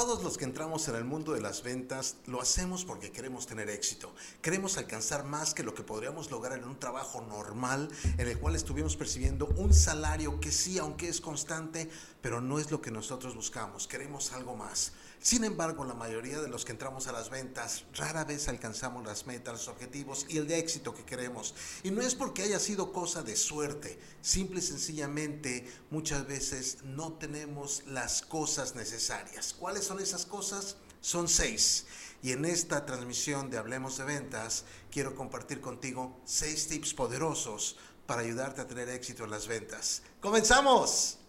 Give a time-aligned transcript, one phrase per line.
[0.00, 3.68] Todos los que entramos en el mundo de las ventas lo hacemos porque queremos tener
[3.68, 4.14] éxito.
[4.40, 8.56] Queremos alcanzar más que lo que podríamos lograr en un trabajo normal en el cual
[8.56, 11.90] estuvimos percibiendo un salario que sí, aunque es constante,
[12.22, 13.86] pero no es lo que nosotros buscamos.
[13.86, 14.92] Queremos algo más.
[15.22, 19.26] Sin embargo, la mayoría de los que entramos a las ventas rara vez alcanzamos las
[19.26, 21.54] metas, los objetivos y el de éxito que queremos.
[21.82, 27.12] Y no es porque haya sido cosa de suerte, simple y sencillamente muchas veces no
[27.12, 29.54] tenemos las cosas necesarias.
[29.58, 30.76] ¿Cuáles son esas cosas?
[31.00, 31.84] Son seis.
[32.22, 37.76] Y en esta transmisión de Hablemos de Ventas quiero compartir contigo seis tips poderosos
[38.06, 40.02] para ayudarte a tener éxito en las ventas.
[40.20, 41.19] ¡Comenzamos!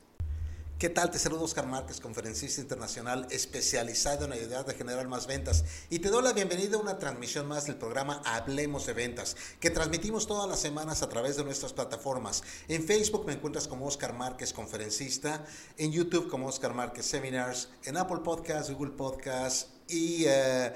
[0.81, 1.11] ¿Qué tal?
[1.11, 5.63] Te saludo Oscar Márquez, conferencista internacional especializado en ayudar a generar más ventas.
[5.91, 9.69] Y te doy la bienvenida a una transmisión más del programa Hablemos de Ventas, que
[9.69, 12.41] transmitimos todas las semanas a través de nuestras plataformas.
[12.67, 15.45] En Facebook me encuentras como Oscar Márquez, conferencista.
[15.77, 17.69] En YouTube como Oscar Márquez Seminars.
[17.83, 20.25] En Apple Podcasts, Google Podcasts y...
[20.25, 20.71] Uh,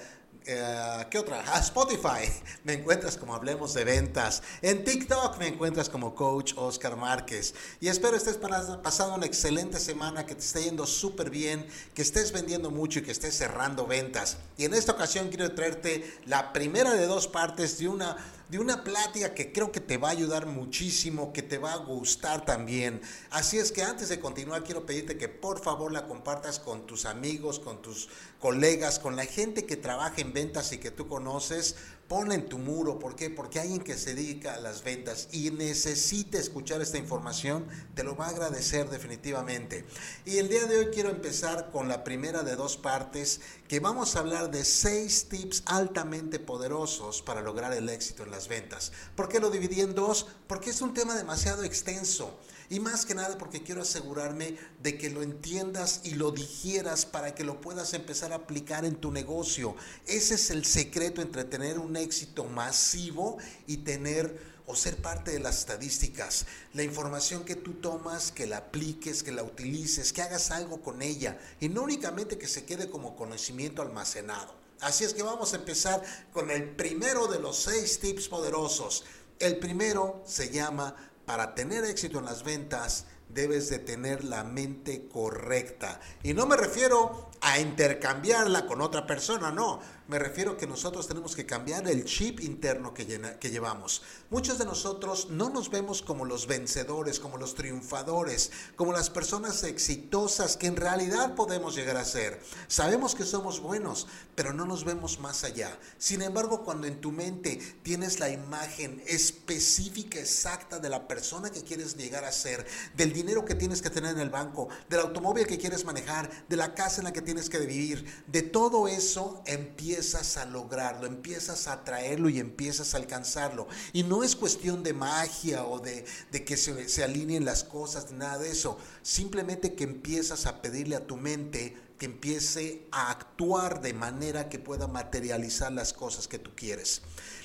[0.47, 1.43] eh, ¿Qué otra?
[1.53, 2.31] A Spotify
[2.63, 4.43] me encuentras como Hablemos de Ventas.
[4.61, 7.53] En TikTok me encuentras como Coach Oscar Márquez.
[7.79, 12.31] Y espero estés pasando una excelente semana, que te esté yendo súper bien, que estés
[12.31, 14.37] vendiendo mucho y que estés cerrando ventas.
[14.57, 18.15] Y en esta ocasión quiero traerte la primera de dos partes de una
[18.49, 21.77] de una plática que creo que te va a ayudar muchísimo, que te va a
[21.77, 23.01] gustar también.
[23.31, 27.05] Así es que antes de continuar quiero pedirte que por favor la compartas con tus
[27.05, 31.75] amigos, con tus colegas, con la gente que trabaja en ventas y que tú conoces,
[32.07, 32.99] ponla en tu muro.
[32.99, 33.29] ¿Por qué?
[33.29, 38.15] Porque alguien que se dedica a las ventas y necesita escuchar esta información, te lo
[38.15, 39.85] va a agradecer definitivamente.
[40.25, 44.15] Y el día de hoy quiero empezar con la primera de dos partes, que vamos
[44.15, 48.91] a hablar de seis tips altamente poderosos para lograr el éxito en las ventas.
[49.15, 50.27] ¿Por qué lo dividí en dos?
[50.47, 52.37] Porque es un tema demasiado extenso.
[52.69, 57.35] Y más que nada porque quiero asegurarme de que lo entiendas y lo digieras para
[57.35, 59.75] que lo puedas empezar a aplicar en tu negocio.
[60.07, 63.37] Ese es el secreto entre tener un éxito masivo
[63.67, 66.45] y tener o ser parte de las estadísticas.
[66.73, 71.01] La información que tú tomas, que la apliques, que la utilices, que hagas algo con
[71.01, 74.53] ella y no únicamente que se quede como conocimiento almacenado.
[74.81, 76.01] Así es que vamos a empezar
[76.33, 79.03] con el primero de los seis tips poderosos.
[79.39, 83.05] El primero se llama para tener éxito en las ventas,
[83.35, 85.99] debes de tener la mente correcta.
[86.23, 89.79] Y no me refiero a intercambiarla con otra persona, no.
[90.07, 93.05] Me refiero que nosotros tenemos que cambiar el chip interno que,
[93.39, 94.03] que llevamos.
[94.29, 99.63] Muchos de nosotros no nos vemos como los vencedores, como los triunfadores, como las personas
[99.63, 102.39] exitosas que en realidad podemos llegar a ser.
[102.67, 105.77] Sabemos que somos buenos, pero no nos vemos más allá.
[105.97, 111.63] Sin embargo, cuando en tu mente tienes la imagen específica, exacta de la persona que
[111.63, 112.65] quieres llegar a ser,
[112.95, 116.55] del dinero que tienes que tener en el banco, del automóvil que quieres manejar, de
[116.55, 121.05] la casa en la que tienes que vivir, de todo eso empieza empiezas a lograrlo,
[121.05, 123.67] empiezas a traerlo y empiezas a alcanzarlo.
[123.93, 126.05] Y no es cuestión de magia o de,
[126.45, 128.77] que se, se alineen las cosas, nada de eso.
[129.01, 134.59] Simplemente que empiezas a pedirle a tu mente que empiece a actuar de manera que
[134.59, 137.01] pueda materializar las cosas que tú quieres.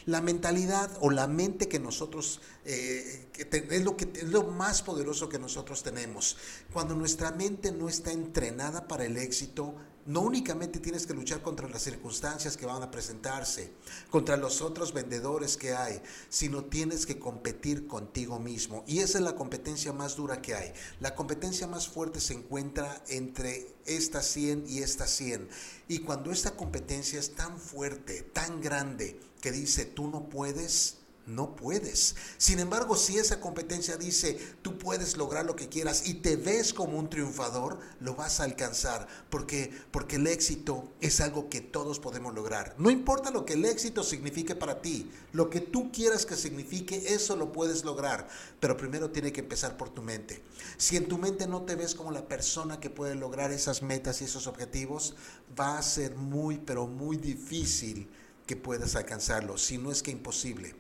[0.07, 5.29] La mentalidad o la mente que nosotros, eh, es, lo que, es lo más poderoso
[5.29, 6.37] que nosotros tenemos.
[6.73, 9.75] Cuando nuestra mente no está entrenada para el éxito,
[10.11, 13.73] no únicamente tienes que luchar contra las circunstancias que van a presentarse,
[14.11, 18.83] contra los otros vendedores que hay, sino tienes que competir contigo mismo.
[18.89, 20.73] Y esa es la competencia más dura que hay.
[20.99, 25.49] La competencia más fuerte se encuentra entre estas 100 y estas 100.
[25.87, 31.55] Y cuando esta competencia es tan fuerte, tan grande, que dice, tú no puedes, no
[31.57, 32.17] puedes.
[32.39, 36.75] Sin embargo, si esa competencia dice, tú puedes lograr lo que quieras y te ves
[36.75, 39.07] como un triunfador, lo vas a alcanzar.
[39.31, 42.75] Porque, porque el éxito es algo que todos podemos lograr.
[42.79, 47.15] No importa lo que el éxito signifique para ti, lo que tú quieras que signifique,
[47.15, 48.29] eso lo puedes lograr.
[48.59, 50.43] Pero primero tiene que empezar por tu mente.
[50.77, 54.21] Si en tu mente no te ves como la persona que puede lograr esas metas
[54.21, 55.15] y esos objetivos,
[55.59, 58.11] va a ser muy, pero muy difícil
[58.47, 60.75] que puedas alcanzarlo, si no es que imposible.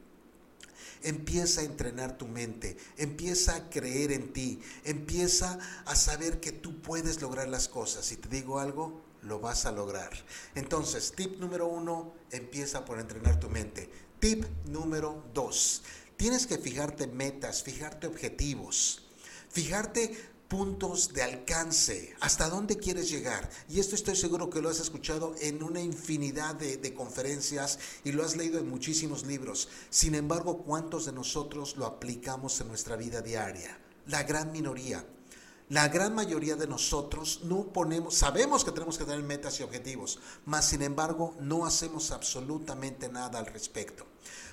[1.02, 6.80] Empieza a entrenar tu mente, empieza a creer en ti, empieza a saber que tú
[6.82, 8.04] puedes lograr las cosas.
[8.04, 10.10] Si te digo algo, lo vas a lograr.
[10.54, 13.90] Entonces, tip número uno, empieza por entrenar tu mente.
[14.18, 15.82] Tip número dos,
[16.16, 19.02] tienes que fijarte metas, fijarte objetivos,
[19.48, 20.14] fijarte
[20.50, 23.48] puntos de alcance, hasta dónde quieres llegar.
[23.68, 28.24] Y esto estoy seguro que lo has escuchado en una infinidad de, conferencias y lo
[28.24, 29.68] has leído en muchísimos libros.
[29.90, 33.78] Sin embargo, ¿cuántos de nosotros lo aplicamos en nuestra vida diaria?
[34.08, 35.06] La gran minoría.
[35.68, 40.18] La gran mayoría de nosotros no ponemos, sabemos que tenemos que tener metas y objetivos,
[40.46, 44.09] mas sin embargo no hacemos absolutamente nada al respecto.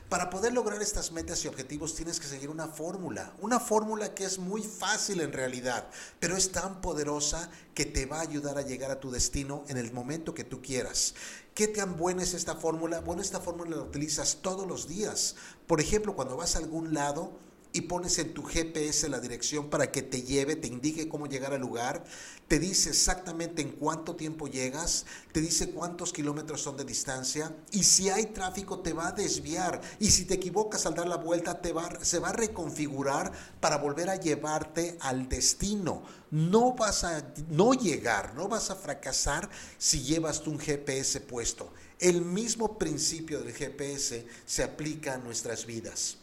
[0.09, 4.23] Para poder lograr estas metas y objetivos tienes que seguir una fórmula, una fórmula que
[4.23, 5.85] es muy fácil en realidad,
[6.21, 9.75] pero es tan poderosa que te va a ayudar a llegar a tu destino en
[9.75, 11.13] el momento que tú quieras.
[11.53, 13.01] ¿Qué tan buena es esta fórmula?
[13.01, 15.35] Bueno, esta fórmula la utilizas todos los días.
[15.67, 17.37] Por ejemplo, cuando vas a algún lado,
[17.73, 21.53] y pones en tu GPS la dirección para que te lleve, te indique cómo llegar
[21.53, 22.03] al lugar,
[22.47, 27.83] te dice exactamente en cuánto tiempo llegas, te dice cuántos kilómetros son de distancia y
[27.83, 31.61] si hay tráfico te va a desviar y si te equivocas al dar la vuelta
[31.61, 36.03] te va, se va a reconfigurar para volver a llevarte al destino.
[36.31, 41.71] No vas a no llegar, no vas a fracasar si llevas un GPS puesto.
[41.99, 46.17] El mismo principio del GPS se aplica a nuestras vidas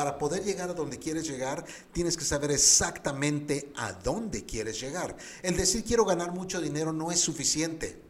[0.00, 1.62] para poder llegar a donde quieres llegar,
[1.92, 5.14] tienes que saber exactamente a dónde quieres llegar.
[5.42, 8.00] El decir quiero ganar mucho dinero no es suficiente.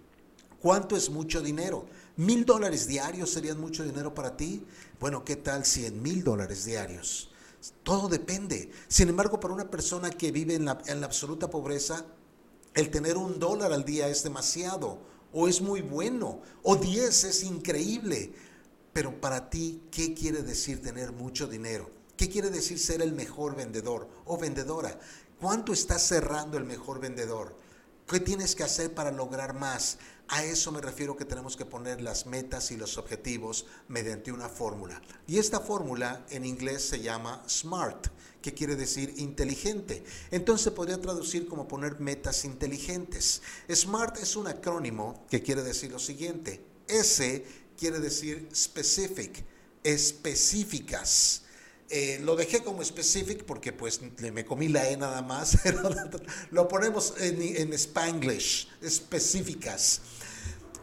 [0.60, 1.87] ¿Cuánto es mucho dinero?
[2.14, 4.64] ¿Mil dólares diarios serían mucho dinero para ti?
[5.00, 7.32] Bueno, ¿qué tal cien mil dólares diarios?
[7.82, 8.70] Todo depende.
[8.87, 12.04] Sin embargo, para una persona que vive en la, en la absoluta pobreza,
[12.75, 15.00] el tener un dólar al día es demasiado,
[15.32, 18.32] o es muy bueno, o diez es increíble.
[18.92, 21.90] Pero para ti, ¿qué quiere decir tener mucho dinero?
[22.16, 24.98] ¿Qué quiere decir ser el mejor vendedor o vendedora?
[25.40, 27.56] ¿Cuánto estás cerrando el mejor vendedor?
[28.06, 29.98] ¿Qué tienes que hacer para lograr más?
[30.28, 34.48] A eso me refiero que tenemos que poner las metas y los objetivos mediante una
[34.48, 35.00] fórmula.
[35.26, 38.08] Y esta fórmula en inglés se llama SMART,
[38.42, 40.04] que quiere decir inteligente.
[40.31, 43.42] Entonces podría traducir como poner metas inteligentes.
[43.72, 46.64] SMART es un acrónimo que quiere decir lo siguiente.
[46.87, 47.44] S
[47.81, 49.43] quiere decir specific,
[49.82, 51.43] específicas.
[51.88, 55.59] Eh, lo dejé como specific porque pues me comí la E nada más,
[56.53, 60.03] lo ponemos en, en Spanglish, específicas.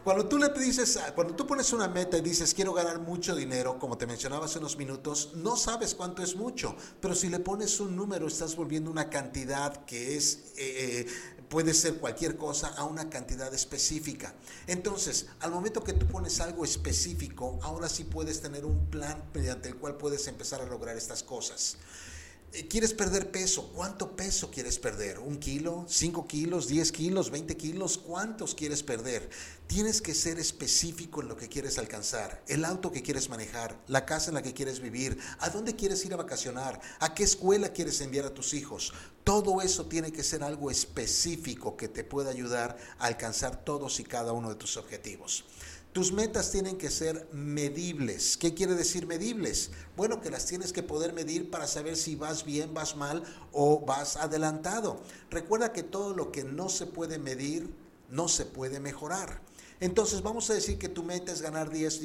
[0.04, 3.78] Cuando tú le dices, cuando tú pones una meta y dices quiero ganar mucho dinero,
[3.78, 7.78] como te mencionaba hace unos minutos, no sabes cuánto es mucho, pero si le pones
[7.78, 11.06] un número estás volviendo una cantidad que es eh, eh,
[11.48, 14.34] puede ser cualquier cosa a una cantidad específica.
[14.66, 19.68] Entonces, al momento que tú pones algo específico, ahora sí puedes tener un plan mediante
[19.68, 21.76] el cual puedes empezar a lograr estas cosas.
[22.54, 23.70] Eh, ¿Quieres perder peso?
[23.74, 25.18] ¿Cuánto peso quieres perder?
[25.18, 25.84] ¿Un kilo?
[25.86, 26.66] ¿Cinco kilos?
[26.66, 27.30] ¿Diez kilos?
[27.30, 27.98] ¿Veinte kilos?
[27.98, 29.28] ¿Cuántos quieres perder?
[29.66, 34.06] Tienes que ser específico en lo que quieres alcanzar, el auto que quieres manejar, la
[34.06, 37.74] casa en la que quieres vivir, a dónde quieres ir a vacacionar, a qué escuela
[37.74, 38.94] quieres enviar a tus hijos.
[39.24, 44.04] Todo eso tiene que ser algo específico que te pueda ayudar a alcanzar todos y
[44.04, 45.44] cada uno de tus objetivos.
[45.92, 48.36] Tus metas tienen que ser medibles.
[48.36, 49.70] ¿Qué quiere decir medibles?
[49.96, 53.80] Bueno, que las tienes que poder medir para saber si vas bien, vas mal o
[53.80, 55.00] vas adelantado.
[55.30, 57.72] Recuerda que todo lo que no se puede medir
[58.10, 59.40] no se puede mejorar.
[59.80, 62.00] Entonces vamos a decir que tu meta es ganar 10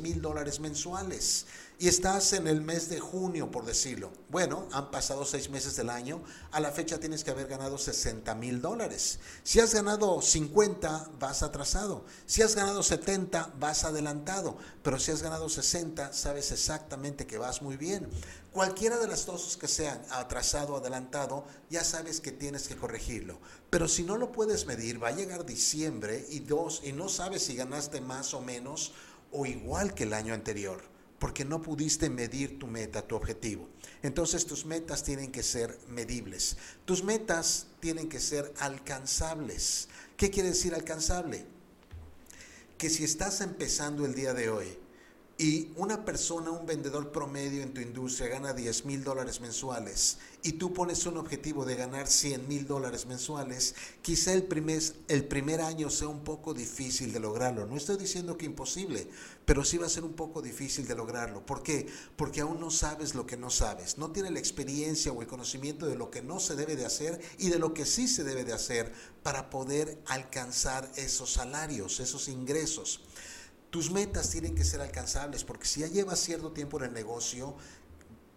[0.00, 1.46] mil dólares mensuales
[1.80, 4.12] y estás en el mes de junio, por decirlo.
[4.28, 6.22] Bueno, han pasado seis meses del año,
[6.52, 9.18] a la fecha tienes que haber ganado 60 mil dólares.
[9.44, 12.04] Si has ganado 50, vas atrasado.
[12.26, 14.58] Si has ganado 70, vas adelantado.
[14.82, 18.10] Pero si has ganado 60, sabes exactamente que vas muy bien.
[18.52, 23.40] Cualquiera de las dos que sean atrasado o adelantado, ya sabes que tienes que corregirlo.
[23.70, 27.42] Pero si no lo puedes medir, va a llegar diciembre y dos, y no sabes
[27.42, 28.92] si ganaste más o menos
[29.32, 30.89] o igual que el año anterior
[31.20, 33.68] porque no pudiste medir tu meta, tu objetivo.
[34.02, 36.56] Entonces tus metas tienen que ser medibles.
[36.86, 39.88] Tus metas tienen que ser alcanzables.
[40.16, 41.44] ¿Qué quiere decir alcanzable?
[42.78, 44.78] Que si estás empezando el día de hoy
[45.40, 50.52] y una persona, un vendedor promedio en tu industria gana 10 mil dólares mensuales y
[50.52, 55.62] tú pones un objetivo de ganar 100 mil dólares mensuales, quizá el primer, el primer
[55.62, 57.64] año sea un poco difícil de lograrlo.
[57.64, 59.08] No estoy diciendo que imposible,
[59.46, 61.46] pero sí va a ser un poco difícil de lograrlo.
[61.46, 61.86] ¿Por qué?
[62.16, 63.96] Porque aún no sabes lo que no sabes.
[63.96, 67.18] No tienes la experiencia o el conocimiento de lo que no se debe de hacer
[67.38, 68.92] y de lo que sí se debe de hacer
[69.22, 73.00] para poder alcanzar esos salarios, esos ingresos.
[73.70, 77.54] Tus metas tienen que ser alcanzables porque si ya llevas cierto tiempo en el negocio,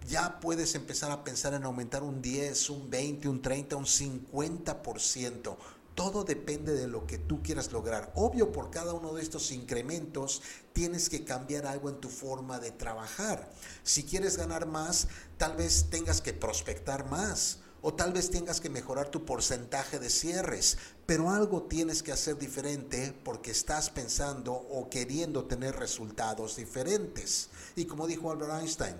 [0.07, 5.57] ya puedes empezar a pensar en aumentar un 10, un 20, un 30, un 50%.
[5.95, 8.11] Todo depende de lo que tú quieras lograr.
[8.15, 10.41] Obvio, por cada uno de estos incrementos
[10.73, 13.51] tienes que cambiar algo en tu forma de trabajar.
[13.83, 18.69] Si quieres ganar más, tal vez tengas que prospectar más o tal vez tengas que
[18.69, 24.89] mejorar tu porcentaje de cierres, pero algo tienes que hacer diferente porque estás pensando o
[24.89, 27.49] queriendo tener resultados diferentes.
[27.75, 28.95] Y como dijo Albert Einstein,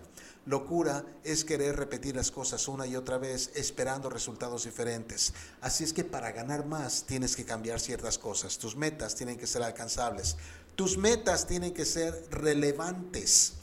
[0.46, 5.34] locura es querer repetir las cosas una y otra vez esperando resultados diferentes.
[5.62, 8.58] Así es que para ganar más tienes que cambiar ciertas cosas.
[8.58, 10.36] Tus metas tienen que ser alcanzables.
[10.75, 13.54] Tus metas tienen que ser relevantes.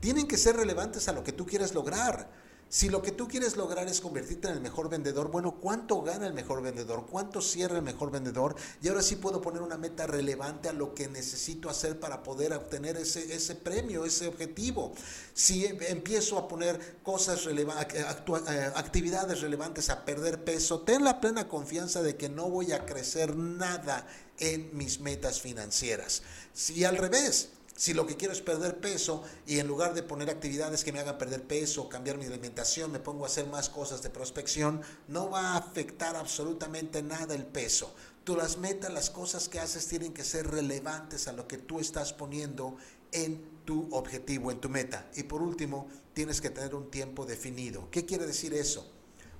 [0.00, 2.28] Tienen que ser relevantes a lo que tú quieres lograr.
[2.74, 6.26] Si lo que tú quieres lograr es convertirte en el mejor vendedor, bueno, ¿cuánto gana
[6.26, 7.06] el mejor vendedor?
[7.08, 8.56] ¿Cuánto cierra el mejor vendedor?
[8.82, 12.52] Y ahora sí puedo poner una meta relevante a lo que necesito hacer para poder
[12.52, 14.92] obtener ese, ese premio, ese objetivo.
[15.34, 21.20] Si em, empiezo a poner cosas relevantes, eh, actividades relevantes a perder peso, ten la
[21.20, 24.04] plena confianza de que no voy a crecer nada
[24.40, 26.24] en mis metas financieras.
[26.52, 30.30] Si al revés, si lo que quiero es perder peso y en lugar de poner
[30.30, 34.02] actividades que me hagan perder peso, cambiar mi alimentación, me pongo a hacer más cosas
[34.02, 37.92] de prospección, no va a afectar absolutamente nada el peso.
[38.22, 41.80] Tú las metas, las cosas que haces tienen que ser relevantes a lo que tú
[41.80, 42.76] estás poniendo
[43.12, 45.10] en tu objetivo, en tu meta.
[45.14, 47.90] Y por último, tienes que tener un tiempo definido.
[47.90, 48.90] ¿Qué quiere decir eso?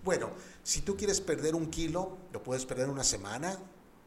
[0.02, 0.30] Bueno,
[0.62, 3.58] si tú quieres perder un kilo, lo puedes perder una semana,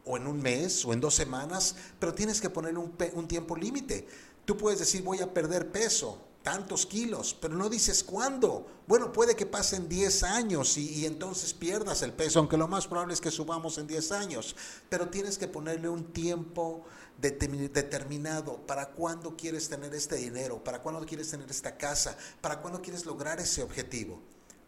[0.08, 4.08] o en un mes o en dos semanas, pero tienes que poner un, tiempo límite.
[4.44, 8.66] Tú puedes decir voy a perder peso, tantos kilos, pero no dices cuándo.
[8.86, 12.86] Bueno, puede que pasen 10 años y, y, entonces pierdas el peso, aunque lo más
[12.86, 14.56] probable es que subamos en 10 años,
[14.88, 16.86] pero tienes que ponerle un tiempo
[17.20, 22.80] determinado para cuándo quieres tener este dinero, para cuándo quieres tener esta casa, para cuándo
[22.80, 24.22] quieres lograr ese objetivo.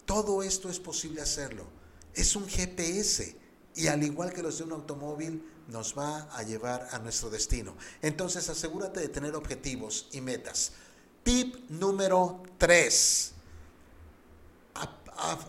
[0.04, 1.64] Todo esto es posible hacerlo.
[2.12, 3.39] Es un GPS
[3.74, 7.76] y al igual que los de un automóvil, nos va a llevar a nuestro destino.
[8.02, 10.72] Entonces asegúrate de tener objetivos y metas.
[11.22, 13.32] Tip número 3.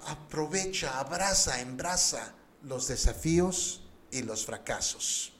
[0.07, 5.31] Aprovecha, abraza, embraza los desafíos y los fracasos.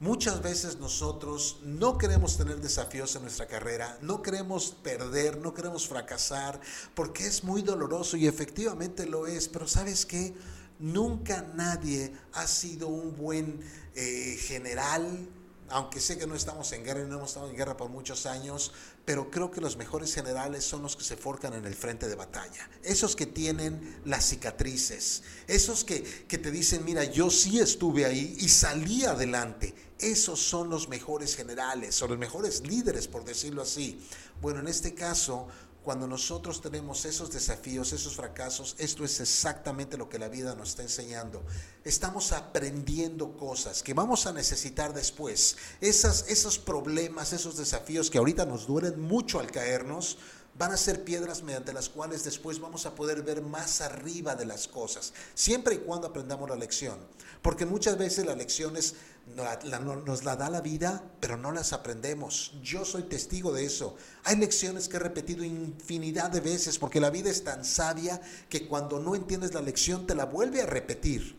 [0.00, 5.86] Muchas veces nosotros no queremos tener desafíos en nuestra carrera, no queremos perder, no queremos
[5.86, 6.58] fracasar,
[6.94, 10.34] porque es muy doloroso y efectivamente lo es, pero ¿sabes qué?
[10.80, 13.60] Nunca nadie ha sido un buen
[13.94, 15.28] eh, general,
[15.68, 18.24] aunque sé que no estamos en guerra y no hemos estado en guerra por muchos
[18.24, 18.72] años,
[19.04, 22.14] pero creo que los mejores generales son los que se forcan en el frente de
[22.14, 22.68] batalla.
[22.82, 28.36] Esos que tienen las cicatrices, esos que, que te dicen, mira, yo sí estuve ahí
[28.40, 29.74] y salí adelante.
[29.98, 34.00] Esos son los mejores generales o los mejores líderes, por decirlo así.
[34.40, 35.46] Bueno, en este caso,
[35.82, 40.70] cuando nosotros tenemos esos desafíos, esos fracasos, esto es exactamente lo que la vida nos
[40.70, 41.42] está enseñando.
[41.84, 45.56] Estamos aprendiendo cosas que vamos a necesitar después.
[45.80, 50.18] Esas, esos problemas, esos desafíos que ahorita nos duelen mucho al caernos,
[50.60, 54.44] van a ser piedras mediante las cuales después vamos a poder ver más arriba de
[54.44, 56.98] las cosas, siempre y cuando aprendamos la lección.
[57.40, 58.96] Porque muchas veces las lecciones
[59.34, 62.52] nos la da la vida, pero no las aprendemos.
[62.62, 63.96] Yo soy testigo de eso.
[64.24, 68.68] Hay lecciones que he repetido infinidad de veces porque la vida es tan sabia que
[68.68, 71.36] cuando no entiendes la lección te la vuelve a repetir.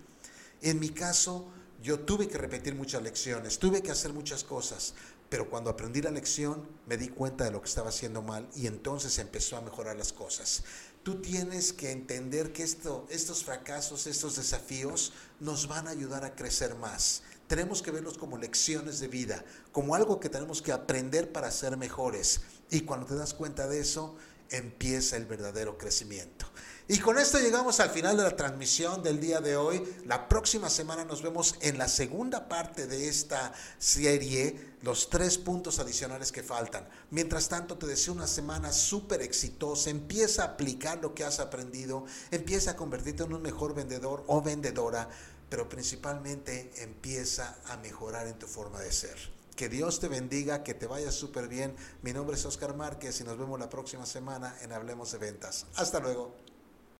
[0.63, 1.45] En mi caso,
[1.81, 4.93] yo tuve que repetir muchas lecciones, tuve que hacer muchas cosas,
[5.29, 8.67] pero cuando aprendí la lección me di cuenta de lo que estaba haciendo mal y
[8.67, 10.63] entonces empezó a mejorar las cosas.
[11.03, 16.35] Tú tienes que entender que esto, estos fracasos, estos desafíos nos van a ayudar a
[16.35, 21.33] crecer más tenemos que verlos como lecciones de vida, como algo que tenemos que aprender
[21.33, 22.39] para ser mejores.
[22.69, 24.15] Y cuando te das cuenta de eso,
[24.51, 26.45] empieza el verdadero crecimiento.
[26.91, 29.81] Y con esto llegamos al final de la transmisión del día de hoy.
[30.07, 35.79] La próxima semana nos vemos en la segunda parte de esta serie, los tres puntos
[35.79, 36.85] adicionales que faltan.
[37.09, 39.89] Mientras tanto, te deseo una semana súper exitosa.
[39.89, 42.03] Empieza a aplicar lo que has aprendido.
[42.29, 45.07] Empieza a convertirte en un mejor vendedor o vendedora
[45.47, 49.17] pero principalmente empieza a mejorar en tu forma de ser.
[49.55, 51.75] Que Dios te bendiga, que te vaya súper bien.
[52.03, 55.65] Mi nombre es Oscar Márquez y nos vemos la próxima semana en Hablemos de Ventas.
[55.75, 56.50] Hasta luego.